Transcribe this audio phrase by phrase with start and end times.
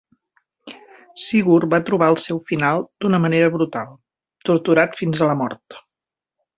[1.25, 3.95] Sigurd va trobar el seu final d'una manera brutal,
[4.51, 5.83] torturat fins a la mort.